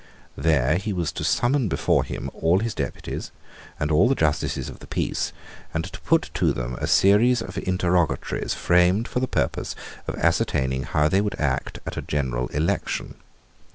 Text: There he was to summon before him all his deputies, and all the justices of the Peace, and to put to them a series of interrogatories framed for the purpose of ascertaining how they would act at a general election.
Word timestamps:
There 0.35 0.77
he 0.77 0.93
was 0.93 1.11
to 1.11 1.23
summon 1.23 1.67
before 1.69 2.03
him 2.03 2.31
all 2.33 2.57
his 2.57 2.73
deputies, 2.73 3.29
and 3.79 3.91
all 3.91 4.09
the 4.09 4.15
justices 4.15 4.67
of 4.67 4.79
the 4.79 4.87
Peace, 4.87 5.31
and 5.75 5.85
to 5.85 6.01
put 6.01 6.31
to 6.33 6.51
them 6.53 6.73
a 6.81 6.87
series 6.87 7.39
of 7.39 7.55
interrogatories 7.59 8.55
framed 8.55 9.07
for 9.07 9.19
the 9.19 9.27
purpose 9.27 9.75
of 10.07 10.15
ascertaining 10.17 10.85
how 10.85 11.07
they 11.07 11.21
would 11.21 11.39
act 11.39 11.77
at 11.85 11.97
a 11.97 12.01
general 12.01 12.47
election. 12.47 13.13